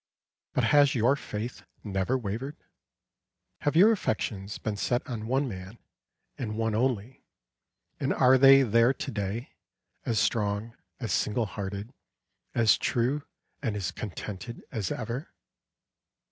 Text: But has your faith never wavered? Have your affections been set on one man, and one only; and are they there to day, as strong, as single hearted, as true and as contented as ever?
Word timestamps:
But 0.53 0.63
has 0.63 0.95
your 0.95 1.15
faith 1.15 1.61
never 1.83 2.17
wavered? 2.17 2.57
Have 3.59 3.75
your 3.75 3.91
affections 3.91 4.57
been 4.57 4.75
set 4.75 5.05
on 5.07 5.27
one 5.27 5.47
man, 5.47 5.77
and 6.39 6.57
one 6.57 6.73
only; 6.73 7.23
and 7.99 8.11
are 8.11 8.39
they 8.39 8.63
there 8.63 8.95
to 8.95 9.11
day, 9.11 9.51
as 10.03 10.17
strong, 10.17 10.75
as 10.99 11.11
single 11.11 11.45
hearted, 11.45 11.93
as 12.55 12.79
true 12.79 13.21
and 13.61 13.75
as 13.75 13.91
contented 13.91 14.63
as 14.71 14.91
ever? 14.91 15.35